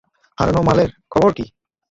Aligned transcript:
হারানো 0.37 0.61
মালের 0.67 0.89
খবর 1.11 1.31
কী? 1.37 1.45